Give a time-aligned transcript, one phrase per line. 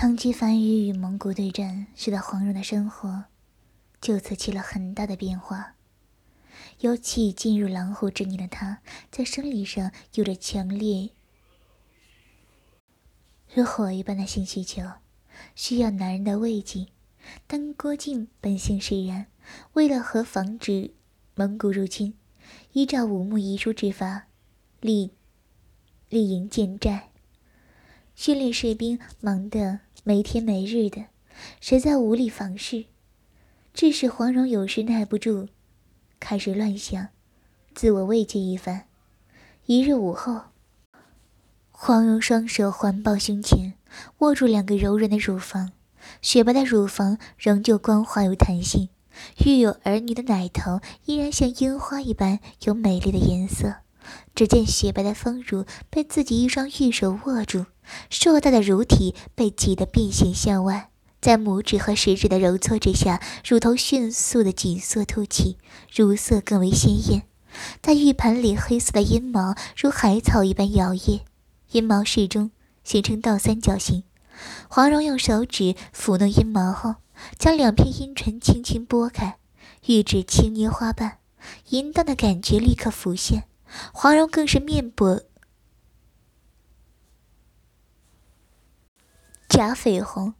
[0.00, 3.24] 长期繁育与蒙古对战，使得黄蓉的生活
[4.00, 5.74] 就此起了很大的变化。
[6.78, 8.78] 尤其进入狼虎之年的她，
[9.10, 11.10] 在生理上有着强烈
[13.52, 14.84] 如火一般的性需求，
[15.56, 16.86] 需要男人的慰藉。
[17.48, 19.26] 但郭靖本性使然，
[19.72, 20.94] 为了和防止
[21.34, 22.14] 蒙古入侵，
[22.70, 24.28] 依照武穆遗书之法，
[24.80, 25.10] 立
[26.08, 27.10] 立营建寨，
[28.18, 31.04] 训练士兵，忙得没天没日的，
[31.60, 32.86] 实在无力房事，
[33.72, 35.46] 致使黄蓉有时耐不住，
[36.18, 37.10] 开始乱想，
[37.76, 38.86] 自我慰藉一番。
[39.66, 40.40] 一日午后。
[41.70, 43.74] 黄蓉双手环抱胸前，
[44.18, 45.70] 握住两个柔软的乳房，
[46.20, 48.88] 雪白的乳房仍旧光滑有弹性，
[49.46, 53.76] 育有儿女的奶头依然像樱花一般有美丽的颜色。
[54.34, 57.66] 只见雪白的丰乳被自己一双玉手握住，
[58.10, 65.58] 硕大的乳体被挤得变形向外，在拇指和食指的揉搓之下，乳头迅速的紧缩凸起，
[65.94, 67.22] 乳色更为鲜艳。
[67.82, 71.20] 在玉盘里，黑色的阴毛如海草一般摇曳。
[71.72, 72.50] 阴毛适中，
[72.84, 74.04] 形成倒三角形。
[74.68, 76.96] 黄蓉用手指抚弄阴毛后，
[77.38, 79.38] 将两片阴唇轻轻拨开，
[79.86, 81.18] 玉指轻捏花瓣，
[81.70, 83.44] 淫荡的感觉立刻浮现。
[83.92, 85.20] 黄蓉更是面薄
[89.58, 90.32] 颊绯红，